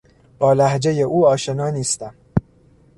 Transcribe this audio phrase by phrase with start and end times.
[0.39, 2.15] با لهجهی او آشنا نیستم.